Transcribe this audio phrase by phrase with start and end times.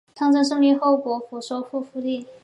[0.15, 2.25] 抗战胜利后国府收复失地。